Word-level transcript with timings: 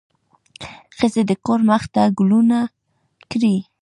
ښځې 0.97 1.21
د 1.29 1.31
کور 1.45 1.59
مخ 1.69 1.83
ته 1.93 2.03
ګلونه 2.17 2.57
کري. 3.31 3.55